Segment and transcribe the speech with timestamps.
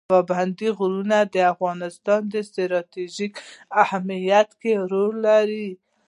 [0.09, 3.33] پابندی غرونه د افغانستان په ستراتیژیک
[3.83, 5.69] اهمیت کې رول لري.